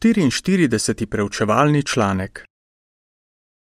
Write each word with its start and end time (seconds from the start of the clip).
44. 0.00 1.06
preučevalni 1.06 1.82
članek. 1.82 2.44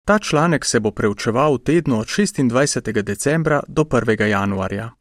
Ta 0.07 0.19
članek 0.19 0.65
se 0.65 0.79
bo 0.79 0.91
preučeval 0.91 1.53
v 1.53 1.63
tednu 1.63 1.99
od 1.99 2.07
26. 2.07 3.01
decembra 3.01 3.63
do 3.67 3.83
1. 3.83 4.23
januarja. 4.23 4.91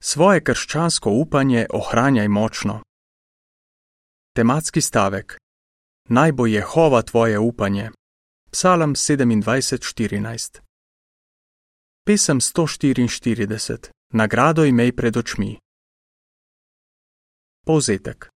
Svoje 0.00 0.44
krščansko 0.44 1.10
upanje 1.10 1.66
ohranjaj 1.70 2.28
močno. 2.28 2.82
Tematski 4.36 4.80
stavek: 4.80 5.38
Naj 6.08 6.32
bo 6.32 6.46
Jehova 6.46 7.02
tvoje 7.02 7.38
upanje. 7.38 7.90
Psalm 8.50 8.94
27:14. 8.94 10.60
Pesem 12.04 12.40
144: 12.40 13.90
Nagrado 14.12 14.64
imej 14.64 14.96
pred 14.96 15.16
očmi. 15.16 15.58
Povzetek. 17.66 18.37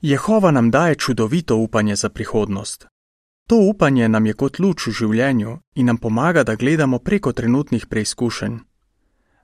Jehova 0.00 0.50
nam 0.50 0.70
daje 0.70 0.94
čudovito 0.94 1.56
upanje 1.56 1.96
za 1.96 2.08
prihodnost. 2.08 2.86
To 3.48 3.56
upanje 3.56 4.08
nam 4.08 4.26
je 4.26 4.32
kot 4.32 4.58
luč 4.58 4.86
v 4.86 4.92
življenju 4.92 5.58
in 5.74 5.86
nam 5.86 5.98
pomaga, 5.98 6.42
da 6.42 6.54
gledamo 6.54 6.98
preko 6.98 7.32
trenutnih 7.32 7.86
preizkušenj. 7.86 8.58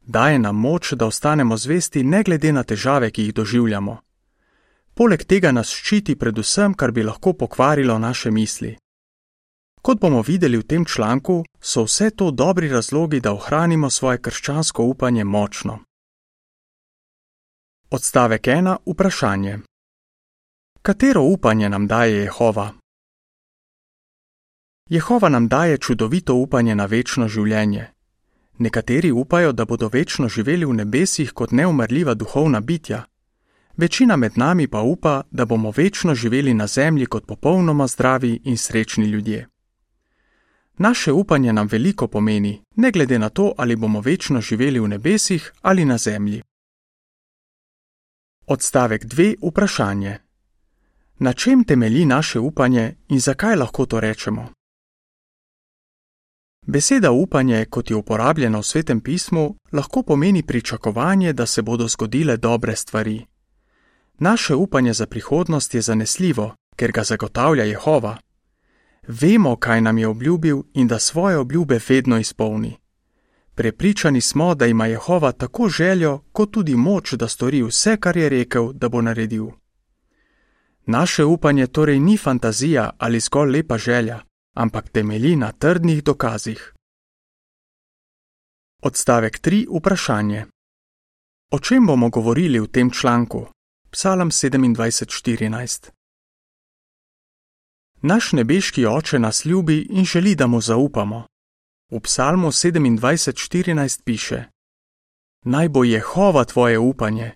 Daje 0.03 0.39
nam 0.39 0.57
moč, 0.57 0.93
da 0.93 1.07
ostanemo 1.07 1.57
zvesti 1.57 2.03
ne 2.05 2.23
glede 2.23 2.53
na 2.53 2.63
težave, 2.63 3.11
ki 3.11 3.23
jih 3.23 3.35
doživljamo. 3.35 3.97
Poleg 4.95 5.25
tega 5.25 5.53
nas 5.53 5.71
ščiti 5.71 6.19
pred 6.19 6.39
vsem, 6.39 6.75
kar 6.75 6.91
bi 6.93 7.03
lahko 7.03 7.33
pokvarilo 7.33 7.99
naše 7.99 8.31
misli. 8.31 8.77
Kot 9.83 10.01
bomo 10.01 10.23
videli 10.23 10.59
v 10.59 10.67
tem 10.67 10.85
članku, 10.85 11.45
so 11.61 11.85
vse 11.85 12.11
to 12.11 12.31
dobri 12.31 12.69
razlogi, 12.69 13.21
da 13.21 13.33
ohranimo 13.33 13.91
svoje 13.91 14.19
krščansko 14.19 14.85
upanje 14.85 15.25
močno. 15.25 15.79
Odstavek 17.91 18.43
1. 18.43 18.77
Vprašanje. 18.87 19.59
Katero 20.85 21.23
upanje 21.23 21.69
nam 21.69 21.87
daje 21.87 22.17
Jehova? 22.17 22.73
Jehova 24.91 25.29
nam 25.29 25.49
daje 25.49 25.79
čudovito 25.79 26.35
upanje 26.35 26.75
na 26.75 26.87
večno 26.87 27.29
življenje. 27.29 27.87
Nekateri 28.59 29.11
upajo, 29.11 29.53
da 29.53 29.65
bodo 29.65 29.89
večno 29.89 30.29
živeli 30.29 30.67
v 30.67 30.75
nebesih 30.75 31.31
kot 31.33 31.53
neumrljiva 31.53 32.15
duhovna 32.15 32.61
bitja. 32.61 33.05
Večina 33.77 34.17
med 34.17 34.39
nami 34.39 34.67
pa 34.67 34.81
upa, 34.81 35.23
da 35.31 35.45
bomo 35.45 35.71
večno 35.77 36.15
živeli 36.15 36.55
na 36.55 36.67
zemlji 36.67 37.07
kot 37.07 37.27
popolnoma 37.27 37.87
zdravi 37.87 38.41
in 38.45 38.59
srečni 38.59 39.05
ljudje. 39.05 39.47
Naše 40.79 41.13
upanje 41.13 41.53
nam 41.53 41.67
veliko 41.67 42.09
pomeni, 42.09 42.63
ne 42.77 42.91
glede 42.91 43.19
na 43.19 43.29
to, 43.29 43.53
ali 43.59 43.77
bomo 43.77 44.01
večno 44.01 44.41
živeli 44.41 44.81
v 44.81 44.89
nebesih 44.89 45.53
ali 45.61 45.85
na 45.85 45.99
zemlji. 45.99 46.43
Odstavek 48.47 49.05
2. 49.05 49.37
Vprašanje. 49.43 50.19
Na 51.23 51.33
čem 51.33 51.65
temelji 51.65 52.05
naše 52.05 52.41
upanje 52.41 52.95
in 53.09 53.21
zakaj 53.21 53.57
lahko 53.57 53.87
to 53.87 54.01
rečemo? 54.01 54.49
Beseda 56.67 57.11
upanje, 57.11 57.65
kot 57.65 57.91
je 57.91 57.97
uporabljena 57.97 58.59
v 58.59 58.63
svetem 58.63 59.01
pismu, 59.01 59.55
lahko 59.73 60.03
pomeni 60.03 60.43
pričakovanje, 60.43 61.33
da 61.33 61.47
se 61.47 61.63
bodo 61.63 61.89
zgodile 61.89 62.37
dobre 62.37 62.77
stvari. 62.77 63.27
Naše 64.19 64.55
upanje 64.55 64.93
za 64.93 65.07
prihodnost 65.07 65.75
je 65.75 65.81
zanesljivo, 65.81 66.55
ker 66.77 66.93
ga 66.93 67.05
zagotavlja 67.05 67.65
Jehova. 67.65 68.17
Vemo, 69.09 69.57
kaj 69.57 69.81
nam 69.81 69.99
je 69.99 70.09
obljubil 70.09 70.63
in 70.75 70.89
da 70.89 70.99
svoje 70.99 71.39
obljube 71.39 71.81
vedno 71.89 72.19
izpolni. 72.19 72.77
Prepričani 73.55 74.21
smo, 74.21 74.55
da 74.55 74.67
ima 74.67 74.87
Jehova 74.87 75.33
tako 75.33 75.69
željo, 75.69 76.19
kot 76.33 76.51
tudi 76.51 76.77
moč, 76.77 77.13
da 77.13 77.29
stori 77.29 77.63
vse, 77.63 77.97
kar 77.97 78.17
je 78.17 78.29
rekel, 78.29 78.73
da 78.73 78.89
bo 78.89 79.03
naredil. 79.03 79.62
Naše 80.87 81.25
upanje 81.25 81.67
torej 81.67 81.99
ni 81.99 82.17
fantazija 82.17 82.91
ali 82.99 83.21
zgolj 83.21 83.51
lepa 83.51 83.79
želja, 83.79 84.21
ampak 84.57 84.89
temelji 84.89 85.37
na 85.37 85.53
trdnih 85.53 86.05
dokazih. 86.05 86.75
Odstavek 88.83 89.41
3. 89.41 89.67
Vprašanje. 89.79 90.47
O 91.51 91.59
čem 91.59 91.87
bomo 91.87 92.11
govorili 92.11 92.61
v 92.61 92.67
tem 92.67 92.91
članku? 92.91 93.47
Psalm 93.91 94.31
27:14. 94.31 95.91
Naš 98.03 98.33
nebeški 98.33 98.87
oče 98.87 99.19
nas 99.19 99.45
ljubi 99.45 99.87
in 99.91 100.05
želi, 100.05 100.35
da 100.35 100.47
mu 100.47 100.61
zaupamo. 100.61 101.27
V 101.91 102.01
Psalmu 102.01 102.49
27:14 102.49 104.03
piše: 104.05 104.45
Naj 105.45 105.69
bo 105.69 105.85
Jehova 105.85 106.45
tvoje 106.45 106.79
upanje, 106.79 107.33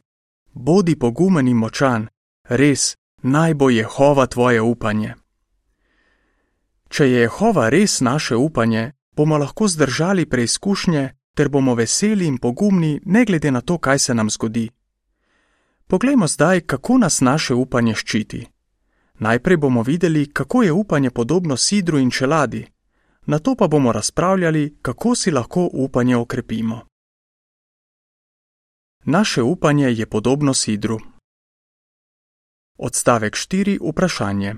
bodi 0.53 0.99
pogumen 0.99 1.49
in 1.49 1.57
močan, 1.57 2.09
res, 2.49 2.97
naj 3.23 3.55
bo 3.55 3.71
Jehova 3.71 4.27
tvoje 4.27 4.61
upanje. 4.61 5.15
Če 6.89 7.11
je 7.11 7.21
Jehova 7.21 7.69
res 7.71 8.01
naše 8.01 8.37
upanje, 8.37 8.93
bomo 9.17 9.39
lahko 9.39 9.69
zdržali 9.69 10.27
preizkušnje 10.27 11.11
ter 11.37 11.49
bomo 11.49 11.75
veseli 11.75 12.27
in 12.27 12.39
pogumni, 12.39 13.01
ne 13.05 13.25
glede 13.25 13.51
na 13.51 13.61
to, 13.61 13.79
kaj 13.79 13.99
se 13.99 14.15
nam 14.15 14.31
zgodi. 14.31 14.71
Poglejmo 15.87 16.27
zdaj, 16.27 16.61
kako 16.61 16.99
nas 16.99 17.21
naše 17.21 17.55
upanje 17.55 17.95
ščiti. 17.95 18.47
Najprej 19.19 19.57
bomo 19.57 19.83
videli, 19.83 20.27
kako 20.33 20.63
je 20.63 20.73
upanje 20.73 21.11
podobno 21.11 21.57
sidru 21.57 21.99
in 21.99 22.11
čeladi, 22.11 22.67
na 23.27 23.39
to 23.39 23.55
pa 23.55 23.69
bomo 23.69 23.93
razpravljali, 23.93 24.79
kako 24.83 25.15
si 25.15 25.31
lahko 25.31 25.69
upanje 25.73 26.17
okrepimo. 26.17 26.81
Naše 29.05 29.43
upanje 29.43 29.93
je 29.93 30.07
podobno 30.07 30.55
sidru. 30.55 30.99
Odstavek 32.79 33.35
4. 33.35 33.79
Vprašanje. 33.91 34.55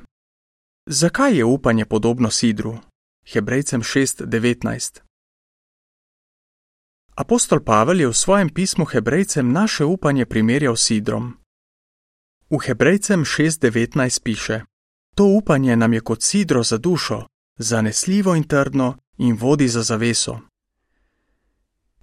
Zakaj 0.86 1.36
je 1.36 1.44
upanje 1.44 1.84
podobno 1.84 2.30
sidru? 2.30 2.78
Hebrejcem 3.32 3.82
6:19. 3.82 5.00
Apostol 7.14 7.60
Pavel 7.64 8.00
je 8.00 8.08
v 8.08 8.14
svojem 8.14 8.50
pismu 8.50 8.84
Hebrejcem 8.84 9.52
naše 9.52 9.84
upanje 9.84 10.26
primerjal 10.26 10.76
s 10.76 10.82
sidrom. 10.82 11.34
V 12.50 12.58
Hebrejcem 12.66 13.24
6:19 13.24 14.22
piše: 14.22 14.60
To 15.14 15.24
upanje 15.24 15.76
nam 15.76 15.92
je 15.92 16.00
kot 16.00 16.22
sidro 16.22 16.62
za 16.62 16.78
dušo, 16.78 17.26
zanesljivo 17.58 18.34
in 18.34 18.44
trdno 18.44 18.96
in 19.18 19.36
vodi 19.36 19.68
za 19.68 19.82
zaveso. 19.82 20.40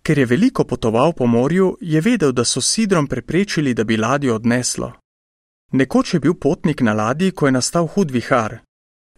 Ker 0.03 0.19
je 0.19 0.25
veliko 0.25 0.63
potoval 0.63 1.13
po 1.13 1.27
morju, 1.27 1.77
je 1.81 2.01
vedel, 2.01 2.31
da 2.31 2.45
so 2.45 2.61
sidrom 2.61 3.07
preprečili, 3.07 3.73
da 3.73 3.83
bi 3.83 3.97
ladjo 3.97 4.35
odneslo. 4.35 4.93
Nekoč 5.71 6.13
je 6.13 6.19
bil 6.19 6.33
potnik 6.33 6.81
na 6.81 6.93
ladji, 6.93 7.31
ko 7.31 7.45
je 7.45 7.51
nastal 7.51 7.87
hud 7.87 8.11
vihar. 8.11 8.57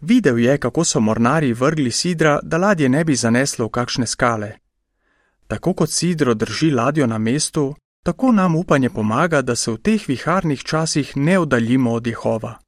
Videl 0.02 0.40
je, 0.40 0.58
kako 0.58 0.84
so 0.84 1.00
mornari 1.00 1.54
vrgli 1.54 1.92
sidra, 1.92 2.40
da 2.44 2.58
ladje 2.58 2.90
ne 2.90 3.04
bi 3.04 3.16
zaneslo 3.16 3.66
v 3.66 3.70
kakšne 3.70 4.08
skale. 4.08 4.52
Tako 5.48 5.74
kot 5.74 5.90
sidro 5.90 6.34
drži 6.34 6.72
ladjo 6.72 7.08
na 7.08 7.18
mestu, 7.18 7.76
tako 8.04 8.32
nam 8.32 8.56
upanje 8.56 8.90
pomaga, 8.90 9.42
da 9.42 9.56
se 9.56 9.72
v 9.72 9.78
teh 9.78 10.08
viharnih 10.08 10.64
časih 10.64 11.18
ne 11.18 11.40
oddaljimo 11.40 11.94
od 11.94 12.08
Jehova. 12.08 12.60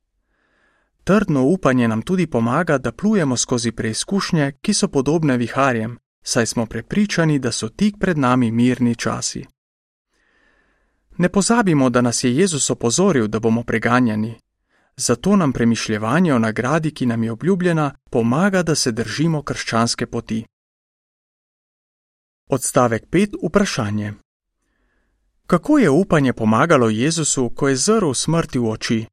Trdno 1.03 1.43
upanje 1.43 1.87
nam 1.87 2.01
tudi 2.01 2.27
pomaga, 2.27 2.77
da 2.77 2.91
plujemo 2.91 3.37
skozi 3.37 3.71
preizkušnje, 3.71 4.51
ki 4.61 4.73
so 4.73 4.87
podobne 4.87 5.37
viharjem, 5.37 5.97
saj 6.23 6.45
smo 6.45 6.65
prepričani, 6.65 7.39
da 7.39 7.51
so 7.51 7.69
tik 7.69 7.95
pred 7.99 8.17
nami 8.17 8.51
mirni 8.51 8.95
časi. 8.95 9.45
Ne 11.19 11.29
pozabimo, 11.29 11.89
da 11.89 12.01
nas 12.01 12.23
je 12.23 12.35
Jezus 12.35 12.69
opozoril, 12.69 13.27
da 13.27 13.39
bomo 13.39 13.63
preganjani. 13.63 14.39
Zato 14.97 15.35
nam 15.35 15.53
premišljevanje 15.53 16.33
o 16.33 16.39
nagradi, 16.39 16.93
ki 16.93 17.05
nam 17.05 17.23
je 17.23 17.31
obljubljena, 17.31 17.95
pomaga, 18.09 18.63
da 18.63 18.75
se 18.75 18.91
držimo 18.91 19.41
krščanske 19.43 20.05
poti. 20.07 20.45
Odstavek 22.47 23.03
5. 23.11 23.35
Vprašanje. 23.47 24.13
Kako 25.47 25.77
je 25.77 25.89
upanje 25.89 26.33
pomagalo 26.33 26.89
Jezusu, 26.89 27.49
ko 27.49 27.67
je 27.67 27.75
zrl 27.75 28.13
smrti 28.13 28.59
v 28.59 28.69
oči? 28.69 29.05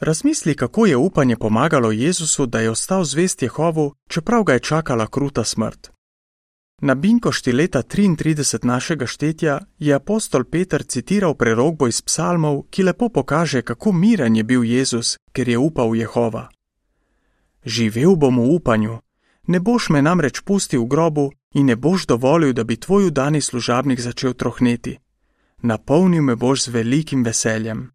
Razmisli, 0.00 0.56
kako 0.56 0.86
je 0.86 0.96
upanje 0.96 1.36
pomagalo 1.36 1.92
Jezusu, 1.92 2.46
da 2.46 2.60
je 2.60 2.70
ostal 2.70 3.04
zvest 3.04 3.42
Jehovu, 3.42 3.94
čeprav 4.08 4.44
ga 4.44 4.52
je 4.52 4.60
čakala 4.60 5.06
kruta 5.06 5.44
smrt. 5.44 5.99
Na 6.80 6.94
Binkošti 6.94 7.52
leta 7.52 7.82
33 7.82 8.64
našega 8.64 9.06
štetja 9.06 9.60
je 9.78 9.94
apostol 9.94 10.44
Peter 10.44 10.82
citiral 10.82 11.34
prerogbo 11.34 11.88
iz 11.88 12.02
psalmov, 12.02 12.62
ki 12.70 12.82
lepo 12.82 13.08
pokaže, 13.08 13.62
kako 13.62 13.92
miren 13.92 14.36
je 14.36 14.44
bil 14.44 14.64
Jezus, 14.64 15.18
ker 15.32 15.48
je 15.48 15.58
upal 15.58 15.94
Jehova. 15.96 16.48
Živel 17.64 18.16
bom 18.16 18.40
v 18.40 18.48
upanju, 18.56 18.98
ne 19.46 19.60
boš 19.60 19.90
me 19.90 20.02
namreč 20.02 20.40
pustil 20.40 20.80
v 20.82 20.88
grobu 20.88 21.30
in 21.54 21.66
ne 21.66 21.76
boš 21.76 22.06
dovolil, 22.06 22.52
da 22.52 22.64
bi 22.64 22.76
tvoj 22.76 23.06
udani 23.12 23.40
služabnik 23.40 24.00
začel 24.00 24.32
trohneti. 24.32 24.98
Napolnil 25.62 26.22
me 26.22 26.36
boš 26.36 26.62
z 26.64 26.68
velikim 26.68 27.24
veseljem. 27.24 27.90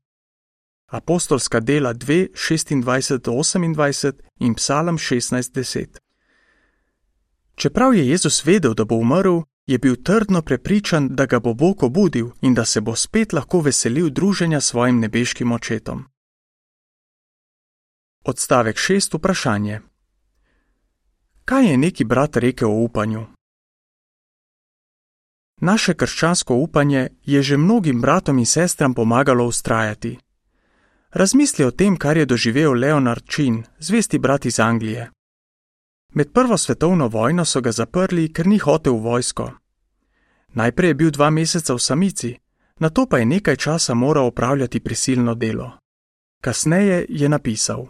Apostolska 0.91 1.59
dela 1.59 1.93
2, 1.93 2.29
26-28 2.37 4.13
in 4.39 4.53
psalm 4.53 4.97
16-10. 4.97 6.04
Čeprav 7.55 7.93
je 7.93 8.09
Jezus 8.09 8.45
vedel, 8.45 8.73
da 8.73 8.85
bo 8.85 8.95
umrl, 8.95 9.41
je 9.67 9.77
bil 9.77 9.95
trdno 10.03 10.41
prepričan, 10.41 11.07
da 11.15 11.25
ga 11.25 11.39
bo 11.39 11.53
Bog 11.53 11.83
obudil 11.83 12.29
in 12.41 12.53
da 12.53 12.65
se 12.65 12.81
bo 12.81 12.95
spet 12.95 13.33
lahko 13.33 13.61
veselil 13.61 14.09
druženja 14.09 14.61
s 14.61 14.65
svojim 14.65 14.99
nebeškim 14.99 15.51
očetom. 15.51 16.05
Odstavek 18.23 18.75
6. 18.77 19.17
Vprašanje. 19.17 19.81
Kaj 21.45 21.71
je 21.71 21.77
neki 21.77 22.03
brat 22.03 22.37
rekel 22.37 22.69
o 22.69 22.83
upanju? 22.83 23.25
Naše 25.61 25.93
krščansko 25.93 26.55
upanje 26.55 27.09
je 27.23 27.41
že 27.41 27.57
mnogim 27.57 28.01
bratom 28.01 28.39
in 28.39 28.45
sestram 28.45 28.93
pomagalo 28.93 29.45
ustrajati. 29.45 30.17
Razmisli 31.11 31.65
o 31.65 31.71
tem, 31.71 31.97
kar 31.97 32.17
je 32.17 32.25
doživel 32.25 32.73
Leonard 32.73 33.23
Chin, 33.29 33.63
zvesti 33.79 34.19
brat 34.19 34.45
iz 34.45 34.59
Anglije. 34.59 35.14
Med 36.15 36.31
prvo 36.33 36.57
svetovno 36.57 37.07
vojno 37.07 37.45
so 37.45 37.61
ga 37.61 37.71
zaprli, 37.71 38.29
ker 38.33 38.47
ni 38.47 38.57
hotel 38.57 38.93
v 38.93 39.03
vojsko. 39.03 39.49
Najprej 40.53 40.89
je 40.89 40.95
bil 40.95 41.11
dva 41.11 41.29
meseca 41.29 41.73
v 41.75 41.79
samici, 41.79 42.31
na 42.79 42.89
to 42.89 43.03
pa 43.05 43.17
je 43.17 43.25
nekaj 43.25 43.55
časa 43.55 43.93
moral 43.93 44.31
opravljati 44.31 44.79
prisilno 44.79 45.35
delo. 45.35 45.71
Kasneje 46.41 47.05
je 47.09 47.29
napisal: 47.29 47.85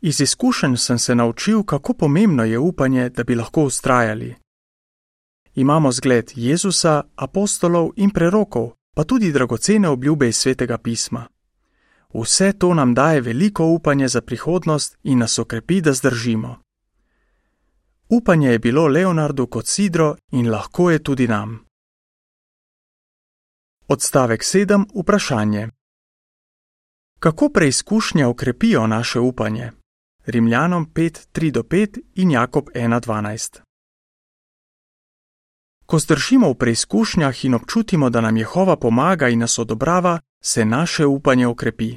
Iz 0.00 0.20
izkušenj 0.20 0.76
sem 0.76 0.98
se 0.98 1.14
naučil, 1.14 1.62
kako 1.62 1.94
pomembno 1.94 2.44
je 2.44 2.58
upanje, 2.58 3.08
da 3.08 3.24
bi 3.24 3.34
lahko 3.34 3.62
ustrajali. 3.62 4.34
Imamo 5.54 5.92
zgled 5.92 6.32
Jezusa, 6.34 7.02
apostolov 7.16 7.90
in 7.96 8.10
prerokov, 8.10 8.70
pa 8.96 9.04
tudi 9.04 9.32
dragocene 9.32 9.88
obljube 9.88 10.28
iz 10.28 10.36
svetega 10.36 10.78
pisma. 10.78 11.26
Vse 12.14 12.52
to 12.52 12.74
nam 12.74 12.94
daje 12.94 13.20
veliko 13.20 13.66
upanje 13.66 14.08
za 14.08 14.20
prihodnost 14.20 14.98
in 15.02 15.18
nas 15.18 15.38
okrepi, 15.38 15.80
da 15.80 15.92
zdržimo. 15.92 16.56
Upanje 18.10 18.48
je 18.48 18.58
bilo 18.58 18.86
Leonardu 18.86 19.46
kot 19.46 19.66
sidro 19.66 20.16
in 20.32 20.50
lahko 20.50 20.90
je 20.90 21.02
tudi 21.02 21.28
nam. 21.28 21.64
Odstavek 23.88 24.42
7. 24.42 24.84
Vprašanje. 24.94 25.68
Kako 27.18 27.48
preizkušnje 27.48 28.26
okrepijo 28.26 28.86
naše 28.86 29.20
upanje? 29.20 29.72
Rimljanom 30.26 30.86
5:3-5 30.94 32.00
in 32.14 32.30
Jakob 32.30 32.64
1:12. 32.74 33.60
Ko 35.86 35.98
zdržimo 35.98 36.50
v 36.50 36.54
preizkušnjah 36.54 37.44
in 37.44 37.54
občutimo, 37.54 38.10
da 38.10 38.20
nam 38.20 38.36
Jehova 38.36 38.76
pomaga 38.76 39.28
in 39.28 39.38
nas 39.38 39.58
odobrava, 39.58 40.20
se 40.44 40.64
naše 40.64 41.06
upanje 41.06 41.46
okrepi. 41.46 41.96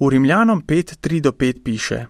V 0.00 0.10
Rimljanom 0.10 0.62
5:3-5 0.66 1.62
piše: 1.64 2.06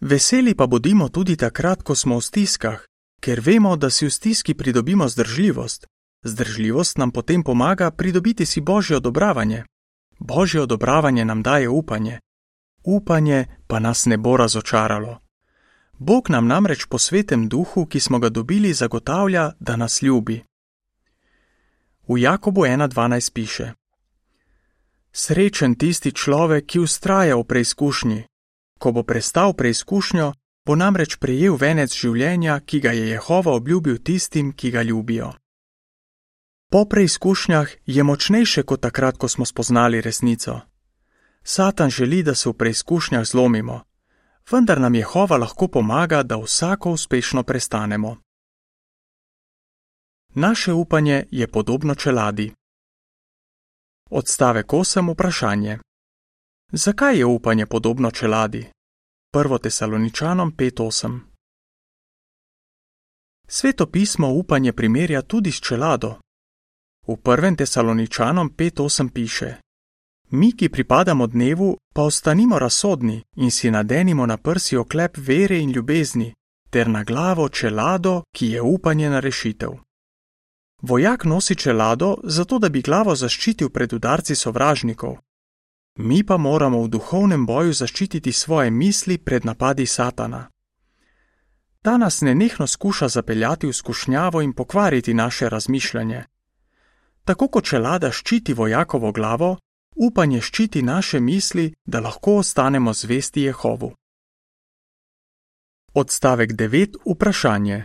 Veseli 0.00 0.54
pa 0.54 0.66
bodimo 0.66 1.08
tudi 1.08 1.36
takrat, 1.36 1.82
ko 1.82 1.94
smo 1.94 2.18
v 2.18 2.22
stiskah, 2.22 2.84
ker 3.20 3.40
vemo, 3.40 3.76
da 3.76 3.90
si 3.90 4.06
v 4.06 4.10
stiski 4.10 4.54
pridobimo 4.54 5.08
zdržljivost. 5.08 5.86
Zdržljivost 6.24 6.98
nam 6.98 7.10
potem 7.10 7.42
pomaga 7.42 7.90
pridobiti 7.90 8.46
si 8.46 8.60
božje 8.60 8.96
odobravanje. 8.96 9.64
Božje 10.18 10.60
odobravanje 10.62 11.24
nam 11.24 11.42
daje 11.42 11.68
upanje. 11.68 12.20
Upanje 12.84 13.46
pa 13.66 13.78
nas 13.78 14.06
ne 14.06 14.16
bo 14.16 14.36
razočaralo. 14.36 15.18
Bog 15.98 16.30
nam 16.30 16.46
namreč 16.46 16.86
po 16.86 16.98
svetem 16.98 17.48
duhu, 17.48 17.86
ki 17.86 18.00
smo 18.00 18.18
ga 18.18 18.28
dobili, 18.28 18.72
zagotavlja, 18.72 19.52
da 19.60 19.76
nas 19.76 20.02
ljubi. 20.02 20.44
V 22.08 22.18
Jakobu 22.18 22.60
1:12 22.60 23.32
piše: 23.32 23.72
Srečen 25.12 25.74
tisti 25.74 26.12
človek, 26.12 26.66
ki 26.66 26.78
ustraja 26.78 27.36
v 27.36 27.44
preizkušnji. 27.44 28.24
Ko 28.78 28.92
bo 28.92 29.02
prestal 29.02 29.54
preizkušnjo, 29.54 30.32
bo 30.66 30.74
namreč 30.74 31.16
prejel 31.16 31.56
venec 31.56 31.94
življenja, 31.94 32.60
ki 32.60 32.80
ga 32.80 32.92
je 32.92 33.08
Jehova 33.08 33.52
obljubil 33.54 33.98
tistim, 33.98 34.52
ki 34.52 34.70
ga 34.70 34.82
ljubijo. 34.82 35.32
Po 36.70 36.84
preizkušnjah 36.84 37.68
je 37.86 38.02
močnejše 38.02 38.62
kot 38.62 38.80
takrat, 38.80 39.16
ko 39.16 39.28
smo 39.28 39.46
spoznali 39.46 40.00
resnico. 40.00 40.60
Satan 41.42 41.90
želi, 41.90 42.22
da 42.22 42.34
se 42.34 42.48
v 42.48 42.52
preizkušnjah 42.52 43.24
zlomimo, 43.24 43.80
vendar 44.50 44.80
nam 44.80 44.94
Jehova 44.94 45.36
lahko 45.36 45.68
pomaga, 45.68 46.22
da 46.22 46.36
vsako 46.36 46.90
uspešno 46.90 47.42
prestanemo. 47.42 48.16
Naše 50.34 50.72
upanje 50.72 51.24
je 51.30 51.46
podobno 51.46 51.94
čeladi. 51.94 52.52
Odstavek 54.10 54.66
8. 54.66 55.12
Vprašanje. 55.12 55.78
Zakaj 56.78 57.18
je 57.18 57.26
upanje 57.26 57.66
podobno 57.66 58.10
čeladi? 58.10 58.66
1. 59.34 59.58
Tesaloničanom 59.62 60.52
5:8 60.56 61.20
Sveto 63.48 63.86
pismo 63.86 64.28
upanje 64.28 64.72
primerja 64.72 65.22
tudi 65.22 65.52
s 65.52 65.60
čelado. 65.60 66.14
V 67.06 67.16
1. 67.24 67.56
Tesaloničanom 67.56 68.50
5:8 68.56 69.10
piše: 69.10 69.54
Mi, 70.30 70.56
ki 70.56 70.68
pripadamo 70.68 71.26
dnevu, 71.26 71.76
pa 71.94 72.02
ostanimo 72.02 72.58
razsodni 72.58 73.22
in 73.36 73.50
si 73.50 73.70
nadenimo 73.70 74.26
na 74.26 74.36
prsi 74.36 74.76
oklep 74.76 75.16
vere 75.16 75.58
in 75.58 75.70
ljubezni, 75.70 76.34
ter 76.70 76.88
na 76.88 77.04
glavo 77.04 77.48
čelado, 77.48 78.22
ki 78.34 78.46
je 78.46 78.62
upanje 78.62 79.10
na 79.10 79.20
rešitev. 79.20 79.70
Vojak 80.82 81.24
nosi 81.24 81.54
čelado, 81.54 82.16
zato 82.24 82.58
da 82.58 82.68
bi 82.68 82.82
glavo 82.82 83.14
zaščitil 83.14 83.70
pred 83.70 83.92
udarci 83.92 84.34
sovražnikov, 84.34 85.16
mi 85.96 86.24
pa 86.24 86.36
moramo 86.36 86.82
v 86.82 86.88
duhovnem 86.88 87.46
boju 87.46 87.72
zaščititi 87.72 88.32
svoje 88.32 88.70
misli 88.70 89.18
pred 89.18 89.44
napadi 89.44 89.86
Satana. 89.86 90.48
Ta 91.82 91.96
nas 91.96 92.20
nenehno 92.20 92.66
skuša 92.66 93.08
zapeljati 93.08 93.66
v 93.66 93.72
skušnjavo 93.72 94.42
in 94.42 94.52
pokvariti 94.52 95.14
naše 95.14 95.48
razmišljanje. 95.48 96.24
Tako 97.24 97.48
kot 97.48 97.64
čelada 97.64 98.10
ščiti 98.12 98.54
vojakovo 98.54 99.12
glavo, 99.12 99.56
upanje 99.96 100.40
ščiti 100.40 100.82
naše 100.82 101.20
misli, 101.20 101.74
da 101.84 102.00
lahko 102.00 102.36
ostanemo 102.36 102.92
zvesti 102.92 103.42
Jehovu. 103.42 103.94
Odstavek 105.94 106.52
9. 106.52 106.96
Vprašanje: 107.06 107.84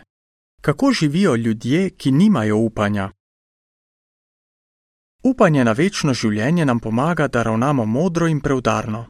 Kako 0.62 0.92
živijo 0.92 1.36
ljudje, 1.36 1.90
ki 1.90 2.12
nimajo 2.12 2.58
upanja? 2.58 3.12
Upanje 5.24 5.64
na 5.64 5.76
večno 5.78 6.14
življenje 6.18 6.66
nam 6.66 6.80
pomaga, 6.80 7.28
da 7.28 7.44
ravnamo 7.44 7.86
modro 7.86 8.28
in 8.28 8.40
preudarno. 8.42 9.06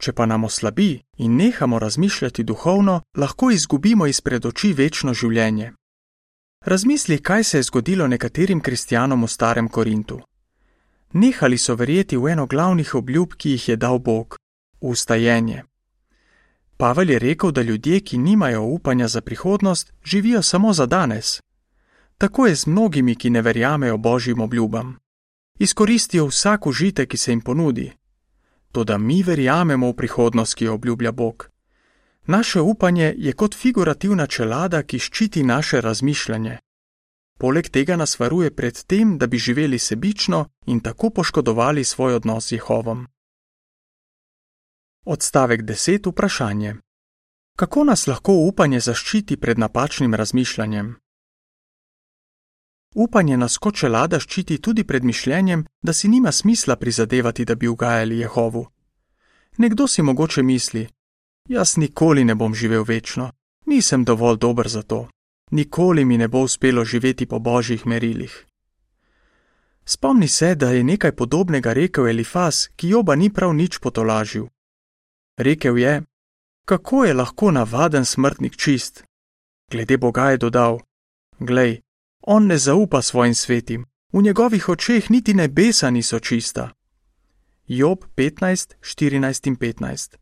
Če 0.00 0.14
pa 0.16 0.24
nam 0.26 0.44
oslabi 0.44 0.94
in 1.18 1.34
nehamo 1.36 1.78
razmišljati 1.78 2.44
duhovno, 2.44 3.02
lahko 3.16 3.50
izgubimo 3.50 4.06
izpred 4.06 4.46
oči 4.46 4.72
večno 4.72 5.12
življenje. 5.14 5.72
Razmisli, 6.64 7.18
kaj 7.18 7.44
se 7.44 7.58
je 7.58 7.66
zgodilo 7.68 8.06
nekaterim 8.06 8.60
kristjanom 8.60 9.24
v 9.24 9.28
starem 9.28 9.68
Korintu. 9.68 10.22
Nehali 11.12 11.58
so 11.58 11.76
verjeti 11.76 12.16
v 12.16 12.32
eno 12.32 12.46
glavnih 12.46 12.94
obljub, 12.94 13.36
ki 13.36 13.50
jih 13.50 13.68
je 13.68 13.76
dal 13.76 13.98
Bog- 13.98 14.38
ustajenje. 14.92 15.64
Pavel 16.76 17.10
je 17.10 17.18
rekel, 17.18 17.52
da 17.52 17.62
ljudje, 17.62 18.00
ki 18.00 18.18
nimajo 18.18 18.62
upanja 18.62 19.08
za 19.08 19.20
prihodnost, 19.20 19.92
živijo 20.04 20.42
samo 20.42 20.72
za 20.72 20.86
danes. 20.86 21.40
Tako 22.18 22.46
je 22.46 22.54
z 22.54 22.66
mnogimi, 22.66 23.16
ki 23.16 23.30
ne 23.30 23.42
verjamejo 23.42 23.98
božjim 23.98 24.40
obljubam 24.40 24.96
izkoristijo 25.60 26.26
vsak 26.26 26.66
užitek, 26.66 27.08
ki 27.10 27.16
se 27.16 27.32
jim 27.32 27.40
ponudi. 27.40 27.92
Toda 28.72 28.98
mi 28.98 29.22
verjamemo 29.22 29.90
v 29.90 29.96
prihodnost, 29.96 30.54
ki 30.54 30.64
jo 30.64 30.74
obljublja 30.74 31.12
Bog. 31.12 31.50
Naše 32.26 32.60
upanje 32.60 33.14
je 33.18 33.32
kot 33.32 33.54
figurativna 33.54 34.26
čelada, 34.26 34.82
ki 34.82 34.98
ščiti 34.98 35.42
naše 35.42 35.80
razmišljanje. 35.80 36.58
Poleg 37.38 37.68
tega 37.68 37.96
nas 37.96 38.18
varuje 38.18 38.50
pred 38.50 38.82
tem, 38.84 39.18
da 39.18 39.26
bi 39.26 39.38
živeli 39.38 39.78
sebično 39.78 40.46
in 40.66 40.80
tako 40.80 41.10
poškodovali 41.10 41.84
svoj 41.84 42.14
odnos 42.14 42.48
z 42.48 42.52
Jehovom. 42.52 43.06
Odstavek 45.04 45.62
10. 45.62 46.10
Vprašanje: 46.10 46.76
Kako 47.56 47.84
nas 47.84 48.06
lahko 48.06 48.32
upanje 48.32 48.80
zaščiti 48.80 49.36
pred 49.36 49.58
napačnim 49.58 50.14
razmišljanjem? 50.14 50.96
Upanje 52.94 53.36
nas 53.36 53.58
kot 53.58 53.76
čelada 53.76 54.18
ščiti 54.20 54.58
tudi 54.58 54.84
pred 54.84 55.04
mišljenjem, 55.04 55.64
da 55.82 55.92
si 55.92 56.08
nima 56.08 56.32
smisla 56.32 56.76
prizadevati, 56.76 57.44
da 57.44 57.54
bi 57.54 57.68
ugajali 57.68 58.18
Jehovu. 58.18 58.66
Nekdo 59.58 59.86
si 59.86 60.02
mogoče 60.02 60.42
misli: 60.42 60.88
Jaz 61.48 61.76
nikoli 61.76 62.24
ne 62.24 62.34
bom 62.34 62.54
živel 62.54 62.84
večno, 62.84 63.30
nisem 63.66 64.04
dovolj 64.04 64.38
dober 64.38 64.68
za 64.68 64.82
to, 64.82 65.08
nikoli 65.50 66.04
mi 66.04 66.18
ne 66.18 66.28
bo 66.28 66.40
uspelo 66.40 66.84
živeti 66.84 67.26
po 67.26 67.38
božjih 67.38 67.86
merilih. 67.86 68.46
Spomni 69.84 70.28
se, 70.28 70.54
da 70.54 70.70
je 70.70 70.84
nekaj 70.84 71.12
podobnega 71.12 71.72
rekel 71.72 72.08
Elifas, 72.08 72.68
ki 72.76 72.88
joba 72.88 73.16
ni 73.16 73.32
prav 73.32 73.54
nič 73.54 73.78
potolažil. 73.78 74.46
Rekel 75.38 75.78
je: 75.78 76.02
Kako 76.64 77.04
je 77.04 77.14
lahko 77.14 77.50
navaden 77.50 78.04
smrtnik 78.04 78.56
čist? 78.56 79.04
Glede 79.70 79.96
Boga 79.98 80.30
je 80.30 80.36
dodal: 80.36 80.78
Glej, 81.38 81.80
On 82.20 82.46
ne 82.46 82.58
zaupa 82.58 83.02
svojim 83.02 83.34
svetim, 83.34 83.86
v 84.12 84.22
njegovih 84.22 84.68
očeh 84.68 85.10
niti 85.10 85.34
nebesa 85.34 85.90
niso 85.90 86.18
čista. 86.18 86.70
Job 87.66 88.04
15, 88.16 88.74
14 88.80 89.46
in 89.46 89.56
15. 89.56 90.16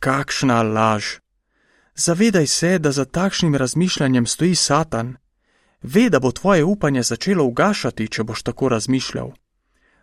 Kakšna 0.00 0.62
laž! 0.62 1.04
Zavedaj 1.94 2.46
se, 2.46 2.78
da 2.78 2.92
za 2.92 3.04
takšnim 3.04 3.54
razmišljanjem 3.54 4.26
stoji 4.26 4.54
Satan. 4.54 5.16
Ve, 5.82 6.08
da 6.08 6.20
bo 6.20 6.32
tvoje 6.32 6.64
upanje 6.64 7.02
začelo 7.02 7.44
ugašati, 7.44 8.08
če 8.08 8.22
boš 8.22 8.42
tako 8.42 8.68
razmišljal. 8.68 9.32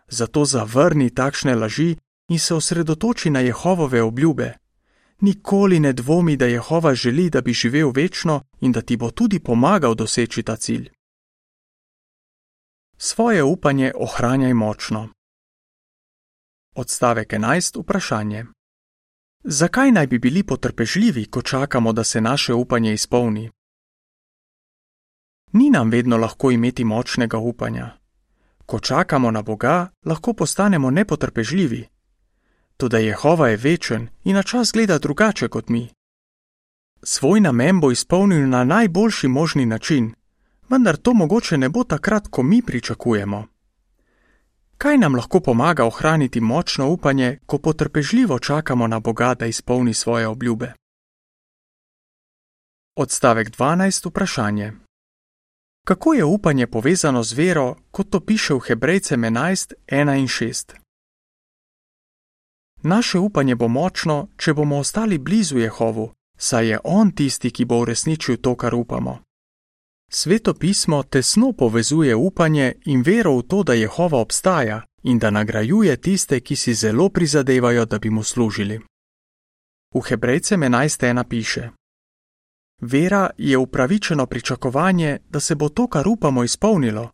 Zato 0.08 0.44
zavrni 0.44 1.10
takšne 1.10 1.54
laži 1.54 1.96
in 2.28 2.38
se 2.38 2.54
osredotoči 2.54 3.30
na 3.30 3.40
Jehovove 3.40 4.02
obljube. 4.02 4.52
Nikoli 5.20 5.80
ne 5.80 5.92
dvomi, 5.92 6.36
da 6.36 6.46
Jehova 6.46 6.94
želi, 6.94 7.30
da 7.30 7.40
bi 7.40 7.52
živel 7.52 7.90
večno 7.90 8.42
in 8.60 8.72
da 8.72 8.80
ti 8.80 8.96
bo 8.96 9.10
tudi 9.10 9.38
pomagal 9.38 9.94
doseči 9.94 10.42
ta 10.42 10.56
cilj. 10.56 10.90
Svoje 13.02 13.42
upanje 13.42 13.92
ohranjaj 13.96 14.54
močno. 14.54 15.08
Odstavek 16.74 17.32
11. 17.32 17.80
Vprašanje. 17.82 18.44
Zakaj 19.44 19.92
naj 19.92 20.06
bi 20.06 20.18
bili 20.18 20.42
potrpežljivi, 20.42 21.24
ko 21.26 21.42
čakamo, 21.42 21.92
da 21.92 22.04
se 22.04 22.20
naše 22.20 22.54
upanje 22.54 22.92
izpolni? 22.92 23.50
Ni 25.52 25.70
nam 25.70 25.90
vedno 25.90 26.16
lahko 26.16 26.50
imeti 26.50 26.84
močnega 26.84 27.38
upanja. 27.38 27.90
Ko 28.66 28.80
čakamo 28.80 29.30
na 29.30 29.42
Boga, 29.42 29.88
lahko 30.04 30.32
postanemo 30.32 30.90
nepotrpežljivi. 30.90 31.88
Tudi 32.76 32.96
Jehova 32.96 33.48
je 33.48 33.56
večen 33.56 34.08
in 34.24 34.36
na 34.36 34.42
čas 34.42 34.72
gleda 34.72 34.98
drugače 34.98 35.48
kot 35.48 35.68
mi. 35.68 35.88
Svoj 37.02 37.40
namen 37.40 37.80
bo 37.80 37.90
izpolnil 37.90 38.48
na 38.48 38.64
najboljši 38.64 39.28
možni 39.28 39.66
način, 39.66 40.14
vendar 40.70 40.96
to 40.96 41.14
mogoče 41.14 41.58
ne 41.58 41.68
bo 41.68 41.84
takrat, 41.84 42.28
ko 42.28 42.42
mi 42.42 42.62
pričakujemo. 42.62 43.46
Kaj 44.78 44.98
nam 44.98 45.14
lahko 45.14 45.40
pomaga 45.40 45.84
ohraniti 45.84 46.40
močno 46.40 46.88
upanje, 46.88 47.38
ko 47.46 47.58
potrpežljivo 47.58 48.38
čakamo 48.38 48.86
na 48.86 49.00
Boga, 49.00 49.34
da 49.34 49.46
izpolni 49.46 49.94
svoje 49.94 50.26
obljube? 50.26 50.72
Odstavek 52.96 53.50
12. 53.50 54.08
Vprašanje. 54.08 54.72
Kako 55.84 56.14
je 56.14 56.24
upanje 56.24 56.66
povezano 56.66 57.22
z 57.22 57.32
vero, 57.32 57.76
kot 57.90 58.10
to 58.10 58.20
piše 58.20 58.54
v 58.54 58.60
Hebrejcem 58.60 59.20
11, 59.20 59.72
1 59.86 60.18
in 60.18 60.26
6? 60.26 60.74
Naše 62.82 63.18
upanje 63.18 63.54
bo 63.54 63.68
močno, 63.68 64.28
če 64.36 64.54
bomo 64.54 64.78
ostali 64.78 65.18
blizu 65.18 65.58
Jehovu, 65.58 66.12
saj 66.38 66.68
je 66.68 66.78
On 66.84 67.10
tisti, 67.12 67.50
ki 67.50 67.64
bo 67.64 67.78
uresničil 67.78 68.36
to, 68.36 68.54
kar 68.56 68.74
upamo. 68.74 69.18
Sveto 70.12 70.54
pismo 70.54 71.02
tesno 71.02 71.52
povezuje 71.52 72.14
upanje 72.14 72.72
in 72.84 73.02
vero 73.02 73.36
v 73.36 73.42
to, 73.42 73.62
da 73.62 73.74
Jehova 73.74 74.18
obstaja 74.18 74.82
in 75.02 75.18
da 75.18 75.30
nagrajuje 75.30 75.96
tiste, 75.96 76.40
ki 76.40 76.56
si 76.56 76.74
zelo 76.74 77.08
prizadevajo, 77.08 77.84
da 77.84 77.98
bi 77.98 78.10
mu 78.10 78.22
služili. 78.22 78.80
V 79.94 80.00
Hebrejcem 80.08 80.60
11.1 80.60 81.24
piše: 81.28 81.70
Vera 82.80 83.30
je 83.38 83.58
upravičeno 83.58 84.26
pričakovanje, 84.26 85.18
da 85.28 85.40
se 85.40 85.54
bo 85.54 85.68
to, 85.68 85.86
kar 85.86 86.08
upamo, 86.08 86.44
izpolnilo. 86.44 87.10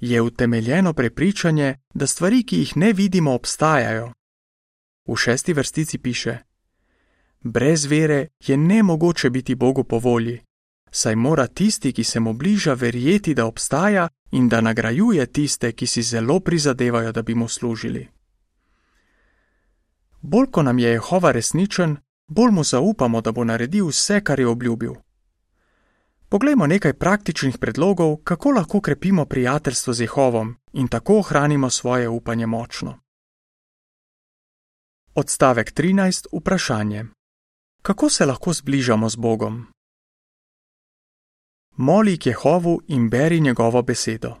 Je 0.00 0.20
utemeljeno 0.20 0.92
prepričanje, 0.92 1.74
da 1.94 2.06
stvari, 2.06 2.42
ki 2.42 2.58
jih 2.58 2.76
ne 2.76 2.92
vidimo, 2.92 3.34
obstajajo. 3.34 4.12
V 5.08 5.16
šesti 5.16 5.52
vrstici 5.52 5.98
piše: 5.98 6.38
Brez 7.40 7.84
vere 7.84 8.28
je 8.46 8.56
nemogoče 8.56 9.30
biti 9.30 9.54
Bogu 9.54 9.84
po 9.84 9.98
volji, 9.98 10.45
saj 10.96 11.16
mora 11.16 11.46
tisti, 11.46 11.92
ki 11.92 12.04
se 12.04 12.20
mu 12.20 12.32
bliža, 12.32 12.74
verjeti, 12.74 13.34
da 13.34 13.46
obstaja 13.46 14.08
in 14.30 14.48
da 14.48 14.60
nagrajuje 14.60 15.26
tiste, 15.26 15.72
ki 15.72 15.86
si 15.86 16.02
zelo 16.02 16.40
prizadevajo, 16.40 17.12
da 17.12 17.22
bi 17.22 17.34
mu 17.34 17.48
služili. 17.48 18.08
Bolj 20.20 20.46
ko 20.50 20.62
nam 20.62 20.78
je 20.78 20.90
Jehova 20.90 21.32
resničen, 21.32 21.96
bolj 22.28 22.50
mu 22.50 22.64
zaupamo, 22.64 23.20
da 23.20 23.32
bo 23.32 23.44
naredil 23.44 23.88
vse, 23.88 24.20
kar 24.24 24.40
je 24.40 24.46
obljubil. 24.46 24.94
Poglejmo 26.28 26.66
nekaj 26.66 26.92
praktičnih 26.92 27.58
predlogov, 27.58 28.16
kako 28.24 28.50
lahko 28.50 28.80
krepimo 28.80 29.24
prijateljstvo 29.24 29.92
z 29.92 30.00
Jehovom 30.00 30.56
in 30.72 30.88
tako 30.88 31.18
ohranimo 31.18 31.70
svoje 31.70 32.08
upanje 32.08 32.46
močno. 32.46 32.98
Odstavek 35.14 35.72
13. 35.72 36.26
Vprašanje: 36.32 37.04
Kako 37.82 38.08
se 38.08 38.26
lahko 38.26 38.52
zbližamo 38.52 39.08
z 39.08 39.16
Bogom? 39.16 39.75
Moli 41.76 42.18
k 42.18 42.26
Jehovu 42.26 42.80
in 42.88 43.08
beri 43.08 43.40
njegovo 43.40 43.82
besedo. 43.82 44.34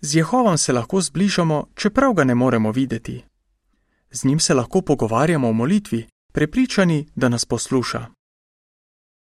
Z 0.00 0.14
Jehovom 0.14 0.58
se 0.58 0.72
lahko 0.72 1.00
zbližamo, 1.00 1.66
čeprav 1.74 2.12
ga 2.14 2.24
ne 2.24 2.34
moremo 2.34 2.72
videti. 2.72 3.24
Z 4.10 4.24
njim 4.24 4.40
se 4.40 4.54
lahko 4.54 4.82
pogovarjamo 4.82 5.48
v 5.48 5.52
molitvi, 5.52 6.06
prepričani, 6.32 7.08
da 7.14 7.28
nas 7.28 7.44
posluša. 7.44 8.06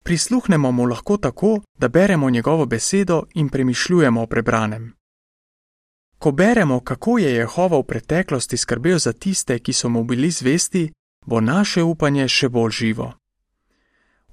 Prisluhnemo 0.03 0.71
mu 0.71 0.85
lahko 0.85 1.17
tako, 1.17 1.61
da 1.79 1.87
beremo 1.87 2.29
njegovo 2.29 2.65
besedo 2.65 3.23
in 3.33 3.49
premišljujemo 3.49 4.21
o 4.21 4.27
prebranem. 4.27 4.93
Ko 6.17 6.31
beremo, 6.31 6.79
kako 6.79 7.17
je 7.17 7.35
Jehova 7.35 7.79
v 7.79 7.83
preteklosti 7.83 8.57
skrbel 8.57 8.99
za 8.99 9.13
tiste, 9.13 9.59
ki 9.59 9.73
so 9.73 9.89
mu 9.89 10.03
bili 10.03 10.31
zvesti, 10.31 10.91
bo 11.25 11.41
naše 11.41 11.83
upanje 11.83 12.27
še 12.27 12.49
bolj 12.49 12.71
živo. 12.71 13.13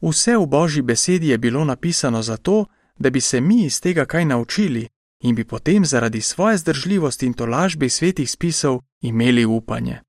Vse 0.02 0.36
v 0.36 0.46
Božji 0.46 0.82
besedi 0.82 1.28
je 1.28 1.38
bilo 1.38 1.64
napisano 1.64 2.22
zato, 2.22 2.64
da 2.96 3.10
bi 3.10 3.20
se 3.20 3.40
mi 3.40 3.64
iz 3.64 3.80
tega 3.80 4.04
kaj 4.04 4.24
naučili 4.24 4.88
in 5.20 5.34
bi 5.34 5.44
potem 5.44 5.84
zaradi 5.84 6.20
svoje 6.20 6.58
zdržljivosti 6.58 7.26
in 7.26 7.32
tolažbe 7.32 7.88
svetih 7.88 8.30
spisov 8.30 8.80
imeli 9.00 9.44
upanje. 9.44 10.00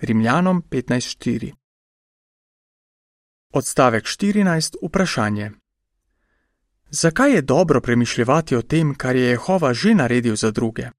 Rimljanom 0.00 0.62
15:4 0.70 1.52
Odstavek 3.50 4.04
14. 4.04 4.76
Vprašanje. 4.82 5.50
Zakaj 6.90 7.32
je 7.32 7.42
dobro 7.42 7.80
premišljati 7.80 8.56
o 8.56 8.62
tem, 8.62 8.94
kar 8.94 9.16
je 9.16 9.22
Jehova 9.22 9.74
že 9.74 9.94
naredil 9.94 10.36
za 10.36 10.50
druge? 10.50 10.90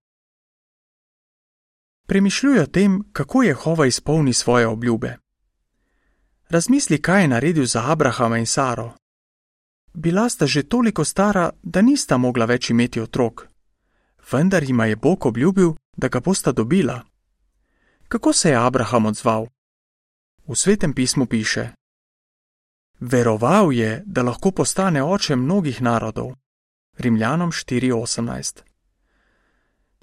Premišljuj 2.08 2.60
o 2.60 2.65
tem, 2.65 3.03
kako 3.12 3.44
Jehova 3.44 3.86
izpolni 3.86 4.34
svoje 4.34 4.68
obljube. 4.68 5.23
Razmisli, 6.53 7.01
kaj 7.01 7.22
je 7.22 7.27
naredil 7.27 7.65
za 7.65 7.81
Abrahama 7.91 8.38
in 8.38 8.45
Saro. 8.45 8.91
Bila 9.93 10.29
sta 10.29 10.48
že 10.48 10.63
toliko 10.63 11.05
stara, 11.05 11.50
da 11.63 11.81
nista 11.81 12.17
mogla 12.17 12.45
več 12.45 12.69
imeti 12.69 13.01
otrok, 13.01 13.48
vendar 14.31 14.63
jima 14.63 14.86
je 14.86 14.95
Bog 14.95 15.25
obljubil, 15.25 15.74
da 15.98 16.07
ga 16.07 16.19
bosta 16.19 16.51
dobila. 16.51 17.01
Kako 18.07 18.33
se 18.33 18.50
je 18.50 18.55
Abraham 18.55 19.05
odzval? 19.05 19.48
V 20.48 20.55
svetem 20.55 20.93
pismu 20.93 21.25
piše: 21.25 21.69
Veroval 23.00 23.74
je, 23.74 24.03
da 24.05 24.22
lahko 24.22 24.51
postane 24.51 25.03
oče 25.03 25.36
mnogih 25.36 25.81
narodov. 25.81 26.36
Rimljanom 26.98 27.51
4:18. 27.51 28.62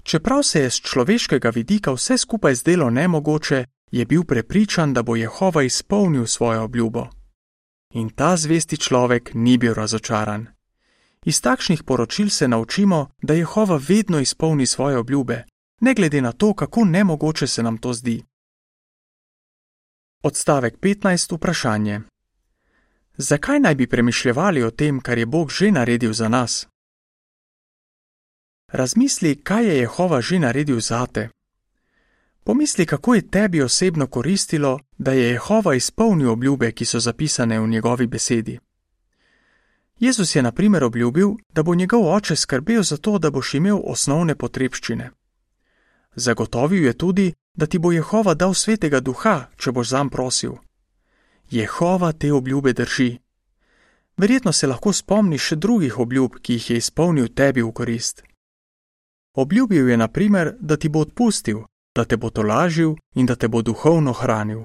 Čeprav 0.03 0.43
se 0.43 0.61
je 0.61 0.69
z 0.69 0.81
človeškega 0.81 1.49
vidika 1.49 1.91
vse 1.91 2.17
skupaj 2.17 2.55
zdelo 2.55 2.89
nemogoče, 2.89 3.65
je 3.91 4.05
bil 4.05 4.23
prepričan, 4.23 4.93
da 4.93 5.03
bo 5.03 5.15
Jehova 5.15 5.63
izpolnil 5.63 6.25
svojo 6.27 6.63
obljubo. 6.63 7.07
In 7.93 8.09
ta 8.09 8.37
zvesti 8.37 8.77
človek 8.77 9.31
ni 9.33 9.57
bil 9.57 9.73
razočaran. 9.73 10.47
Iz 11.25 11.41
takšnih 11.41 11.83
poročil 11.83 12.29
se 12.29 12.47
naučimo, 12.47 13.09
da 13.21 13.33
Jehova 13.33 13.79
vedno 13.87 14.19
izpolni 14.19 14.65
svoje 14.65 14.97
obljube, 14.97 15.43
ne 15.79 15.93
glede 15.93 16.21
na 16.21 16.31
to, 16.31 16.53
kako 16.53 16.85
nemogoče 16.85 17.47
se 17.47 17.63
nam 17.63 17.77
to 17.77 17.93
zdi. 17.93 18.23
Odstavek 20.23 20.77
15. 20.79 21.35
Vprašanje. 21.35 22.01
Zakaj 23.17 23.59
naj 23.59 23.75
bi 23.75 23.87
premišljali 23.87 24.63
o 24.63 24.71
tem, 24.71 24.99
kar 24.99 25.17
je 25.17 25.25
Bog 25.25 25.51
že 25.51 25.71
naredil 25.71 26.13
za 26.13 26.29
nas? 26.29 26.67
Razmisli, 28.67 29.43
kaj 29.43 29.65
je 29.65 29.77
Jehova 29.77 30.21
že 30.21 30.39
naredil 30.39 30.79
zate. 30.79 31.29
Pomisli, 32.43 32.85
kako 32.85 33.15
je 33.15 33.27
tebi 33.27 33.61
osebno 33.61 34.07
koristilo, 34.07 34.79
da 34.97 35.11
je 35.11 35.29
Jehova 35.29 35.75
izpolnil 35.75 36.31
obljube, 36.31 36.71
ki 36.71 36.85
so 36.85 36.99
zapisane 36.99 37.59
v 37.59 37.67
njegovi 37.67 38.07
besedi. 38.07 38.59
Jezus 39.99 40.35
je 40.35 40.41
na 40.41 40.51
primer 40.51 40.83
obljubil, 40.83 41.29
da 41.53 41.63
bo 41.63 41.75
njegov 41.75 42.15
oče 42.15 42.35
skrbel 42.35 42.83
za 42.83 42.97
to, 42.97 43.17
da 43.17 43.31
boš 43.31 43.53
imel 43.53 43.79
osnovne 43.83 44.35
potrebščine. 44.35 45.11
Zagotovil 46.15 46.85
je 46.85 46.93
tudi, 46.93 47.33
da 47.53 47.65
ti 47.65 47.79
bo 47.79 47.91
Jehova 47.91 48.33
dal 48.33 48.53
svetega 48.53 48.99
duha, 48.99 49.45
če 49.57 49.71
boš 49.71 49.87
zam 49.87 50.09
prosil. 50.09 50.53
Jehova 51.51 52.11
te 52.11 52.33
obljube 52.33 52.73
drži. 52.73 53.17
Verjetno 54.17 54.51
se 54.51 54.67
lahko 54.67 54.93
spomniš 54.93 55.41
še 55.41 55.55
drugih 55.55 55.99
obljub, 55.99 56.35
ki 56.41 56.53
jih 56.53 56.69
je 56.69 56.77
izpolnil 56.77 57.27
tebi 57.27 57.61
v 57.61 57.71
korist. 57.71 58.23
Obljubil 59.33 59.89
je, 59.89 59.97
na 59.97 60.07
primer, 60.07 60.55
da 60.59 60.77
ti 60.77 60.89
bo 60.89 60.99
odpustil, 60.99 61.63
da 61.95 62.05
te 62.05 62.17
bo 62.17 62.29
tolažil 62.29 62.95
in 63.15 63.25
da 63.25 63.35
te 63.35 63.47
bo 63.47 63.61
duhovno 63.61 64.13
hranil. 64.13 64.63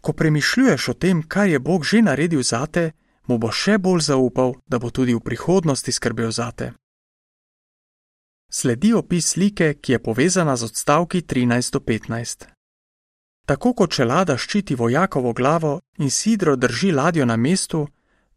Ko 0.00 0.12
premišljuješ 0.12 0.88
o 0.88 0.94
tem, 0.94 1.22
kaj 1.22 1.50
je 1.50 1.58
Bog 1.58 1.84
že 1.84 2.02
naredil 2.02 2.42
zate, 2.42 2.92
mu 3.26 3.38
bo 3.38 3.50
še 3.50 3.78
bolj 3.78 4.00
zaupal, 4.00 4.54
da 4.66 4.78
bo 4.78 4.90
tudi 4.90 5.14
v 5.14 5.20
prihodnosti 5.20 5.92
skrbel 5.92 6.30
zate. 6.30 6.72
Sledi 8.52 8.92
opis 8.92 9.32
slike, 9.32 9.74
ki 9.80 9.92
je 9.92 9.98
povezana 9.98 10.56
z 10.56 10.64
odstavki 10.64 11.22
13-15. 11.22 12.44
Tako 13.46 13.74
kot 13.74 13.92
čelada 13.92 14.36
ščiti 14.36 14.74
vojakovo 14.74 15.32
glavo 15.32 15.80
in 15.98 16.10
sidro 16.10 16.56
drži 16.56 16.92
ladjo 16.92 17.24
na 17.26 17.36
mestu, 17.36 17.88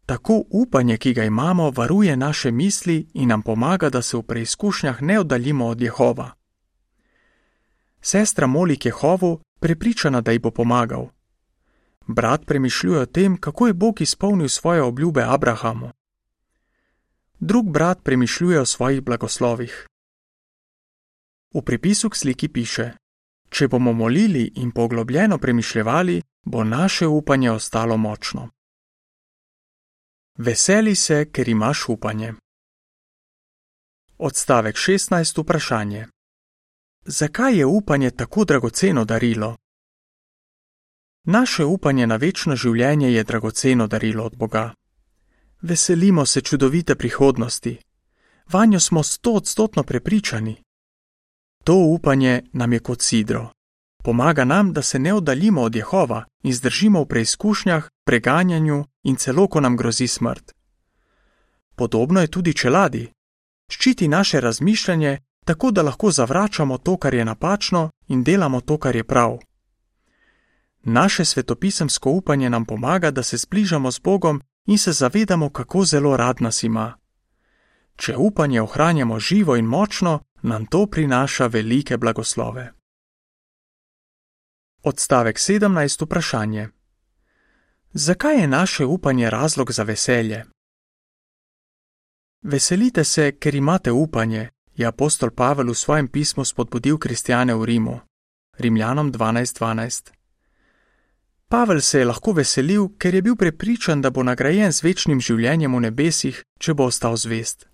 Tako 0.08 0.44
upanje, 0.50 0.96
ki 0.96 1.12
ga 1.12 1.24
imamo, 1.24 1.70
varuje 1.70 2.16
naše 2.16 2.50
misli 2.50 3.10
in 3.14 3.28
nam 3.28 3.42
pomaga, 3.42 3.90
da 3.90 4.02
se 4.02 4.16
v 4.16 4.22
preizkušnjah 4.22 5.02
ne 5.02 5.20
oddaljimo 5.20 5.66
od 5.66 5.80
Jehova. 5.80 6.37
Sestra 8.00 8.46
moli 8.46 8.78
Jehovu, 8.84 9.40
prepričana, 9.60 10.20
da 10.20 10.32
ji 10.32 10.38
bo 10.38 10.50
pomagal. 10.50 11.08
Brat 12.06 12.46
premišljuje 12.46 13.00
o 13.00 13.06
tem, 13.06 13.36
kako 13.36 13.66
je 13.66 13.72
Bog 13.72 14.00
izpolnil 14.00 14.48
svoje 14.48 14.82
obljube 14.82 15.22
Abrahamu. 15.22 15.90
Drug 17.40 17.70
brat 17.70 17.98
premišljuje 18.04 18.60
o 18.60 18.66
svojih 18.66 19.00
blagoslovih. 19.00 19.86
V 21.54 21.62
pripisu 21.62 22.10
k 22.10 22.16
sliki 22.16 22.48
piše: 22.48 22.92
Če 23.50 23.68
bomo 23.68 23.92
molili 23.92 24.52
in 24.56 24.70
poglobljeno 24.70 25.38
premišljevali, 25.38 26.22
bo 26.44 26.64
naše 26.64 27.06
upanje 27.06 27.50
ostalo 27.50 27.96
močno. 27.96 28.48
Veseli 30.36 30.94
se, 30.94 31.30
ker 31.32 31.48
imaš 31.48 31.88
upanje. 31.88 32.34
Odstavek 34.18 34.76
16. 34.76 35.42
Vprašanje. 35.42 36.06
Zakaj 37.10 37.58
je 37.58 37.66
upanje 37.66 38.10
tako 38.10 38.44
dragoceno 38.44 39.04
darilo? 39.04 39.56
Naše 41.24 41.64
upanje 41.64 42.06
na 42.06 42.16
večno 42.16 42.56
življenje 42.56 43.12
je 43.12 43.24
dragoceno 43.24 43.86
darilo 43.86 44.24
od 44.24 44.36
Boga. 44.36 44.74
Veselimo 45.62 46.26
se 46.26 46.40
čudovite 46.40 46.94
prihodnosti. 46.94 47.78
Vanjo 48.52 48.80
smo 48.80 49.02
stotstotno 49.02 49.82
prepričani. 49.82 50.56
To 51.64 51.74
upanje 51.74 52.42
nam 52.52 52.72
je 52.72 52.78
kot 52.78 53.02
sidro. 53.02 53.50
Pomaga 54.04 54.44
nam, 54.44 54.72
da 54.72 54.82
se 54.82 54.98
ne 54.98 55.14
oddaljimo 55.14 55.62
od 55.62 55.76
Jehova 55.76 56.24
in 56.42 56.54
zdržimo 56.54 57.02
v 57.02 57.06
preizkušnjah, 57.06 57.88
preganjanju 58.04 58.84
in 59.02 59.16
celo, 59.16 59.48
ko 59.48 59.60
nam 59.60 59.76
grozi 59.76 60.06
smrt. 60.08 60.52
Podobno 61.76 62.20
je 62.20 62.26
tudi 62.26 62.54
čeladi. 62.54 63.08
Ščiti 63.70 64.08
naše 64.08 64.40
razmišljanje, 64.40 65.18
tako 65.48 65.70
da 65.70 65.82
lahko 65.82 66.10
zavračamo 66.10 66.78
to, 66.78 66.96
kar 66.96 67.14
je 67.14 67.24
napačno, 67.24 67.90
in 68.08 68.24
delamo 68.24 68.60
to, 68.60 68.78
kar 68.78 68.96
je 68.96 69.04
prav. 69.04 69.38
Naše 70.82 71.24
svetopisemsko 71.24 72.10
upanje 72.10 72.50
nam 72.50 72.64
pomaga, 72.64 73.10
da 73.10 73.22
se 73.22 73.36
zbližamo 73.36 73.90
z 73.90 74.00
Bogom 74.00 74.42
in 74.66 74.78
se 74.78 74.92
zavedamo, 74.92 75.50
kako 75.50 75.84
zelo 75.84 76.16
rad 76.16 76.36
nas 76.40 76.62
ima. 76.62 76.98
Če 77.96 78.16
upanje 78.16 78.62
ohranjamo 78.62 79.20
živo 79.20 79.56
in 79.56 79.64
močno, 79.64 80.20
nam 80.42 80.66
to 80.66 80.86
prinaša 80.86 81.46
velike 81.46 81.96
blagoslove. 81.96 82.72
Odstavek 84.82 85.36
17. 85.36 86.04
Vprašanje. 86.04 86.68
Zakaj 87.92 88.40
je 88.40 88.48
naše 88.48 88.84
upanje 88.84 89.30
razlog 89.30 89.72
za 89.72 89.82
veselje? 89.82 90.44
Veselite 92.42 93.04
se, 93.04 93.32
ker 93.40 93.54
imate 93.54 93.92
upanje, 93.92 94.48
je 94.78 94.86
apostol 94.86 95.30
Pavel 95.34 95.74
v 95.74 95.74
svojem 95.74 96.08
pismu 96.08 96.44
spodbudil 96.46 96.98
kristjane 96.98 97.54
v 97.54 97.64
Rimu. 97.64 98.00
Rimljanom 98.58 99.12
12:12. 99.12 99.58
12. 99.58 100.18
Pavel 101.48 101.80
se 101.80 101.98
je 101.98 102.04
lahko 102.04 102.32
veselil, 102.32 102.88
ker 102.98 103.14
je 103.14 103.22
bil 103.22 103.36
prepričan, 103.36 104.02
da 104.02 104.10
bo 104.10 104.22
nagrajen 104.22 104.72
z 104.72 104.82
večnim 104.82 105.20
življenjem 105.20 105.74
v 105.74 105.80
nebesih, 105.80 106.42
če 106.60 106.74
bo 106.74 106.84
ostal 106.92 107.16
zvest. 107.16 107.66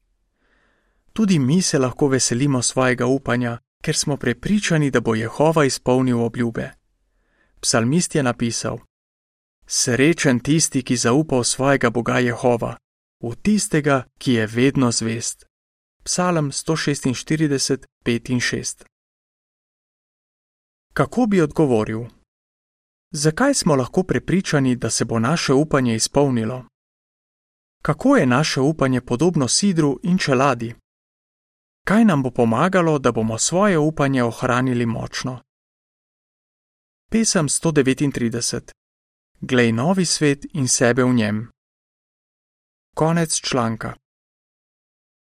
Tudi 1.12 1.38
mi 1.38 1.62
se 1.62 1.78
lahko 1.78 2.08
veselimo 2.08 2.62
svojega 2.62 3.06
upanja, 3.06 3.58
ker 3.82 3.96
smo 3.96 4.16
prepričani, 4.16 4.90
da 4.90 5.00
bo 5.00 5.14
Jehova 5.14 5.64
izpolnil 5.64 6.22
obljube. 6.22 6.70
Psalmist 7.60 8.14
je 8.14 8.22
napisal: 8.22 8.78
Srečen 9.66 10.40
tisti, 10.40 10.82
ki 10.82 10.96
zaupa 10.96 11.38
v 11.38 11.44
svojega 11.44 11.90
Boga 11.90 12.18
Jehova, 12.18 12.76
v 13.20 13.34
tistega, 13.42 14.04
ki 14.18 14.32
je 14.32 14.46
vedno 14.46 14.92
zvest. 14.92 15.46
Psalm 16.06 16.52
146, 16.52 17.86
5 18.04 18.30
in 18.30 18.40
6. 18.40 18.84
Kako 20.92 21.26
bi 21.26 21.40
odgovoril? 21.40 22.04
Zakaj 23.10 23.54
smo 23.54 23.74
lahko 23.74 24.02
prepričani, 24.02 24.76
da 24.76 24.90
se 24.90 25.04
bo 25.04 25.18
naše 25.18 25.52
upanje 25.52 25.94
izpolnilo? 25.94 26.64
Kako 27.82 28.16
je 28.16 28.26
naše 28.26 28.60
upanje 28.60 29.00
podobno 29.00 29.48
sidru 29.48 30.00
in 30.02 30.18
čeladi? 30.18 30.74
Kaj 31.86 32.04
nam 32.04 32.22
bo 32.22 32.30
pomagalo, 32.30 32.98
da 32.98 33.12
bomo 33.12 33.38
svoje 33.38 33.78
upanje 33.78 34.24
ohranili 34.24 34.86
močno? 34.86 35.40
Pesem 37.10 37.48
139: 37.48 38.72
Glej 39.40 39.72
novi 39.72 40.04
svet 40.04 40.46
in 40.52 40.68
sebe 40.68 41.04
v 41.04 41.14
njem. 41.14 41.50
Konec 42.94 43.40
članka. 43.40 44.03